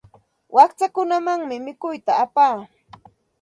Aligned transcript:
Wakchakunamanmi 0.55 1.55
mikuyta 1.65 2.11
apaa. 2.25 2.57